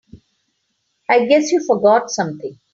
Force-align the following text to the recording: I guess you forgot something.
I 1.07 1.25
guess 1.27 1.51
you 1.51 1.63
forgot 1.63 2.09
something. 2.09 2.59